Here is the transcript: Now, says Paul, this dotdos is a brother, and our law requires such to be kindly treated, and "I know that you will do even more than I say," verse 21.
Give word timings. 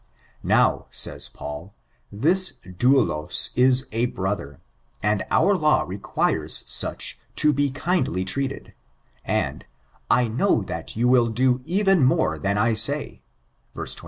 Now, 0.41 0.87
says 0.89 1.29
Paul, 1.29 1.75
this 2.11 2.57
dotdos 2.63 3.51
is 3.55 3.85
a 3.91 4.07
brother, 4.07 4.59
and 5.03 5.21
our 5.29 5.55
law 5.55 5.83
requires 5.85 6.63
such 6.65 7.19
to 7.35 7.53
be 7.53 7.69
kindly 7.69 8.25
treated, 8.25 8.73
and 9.23 9.63
"I 10.09 10.27
know 10.27 10.63
that 10.63 10.95
you 10.95 11.07
will 11.07 11.27
do 11.27 11.61
even 11.65 12.03
more 12.03 12.39
than 12.39 12.57
I 12.57 12.73
say," 12.73 13.21
verse 13.75 13.93
21. 13.93 13.97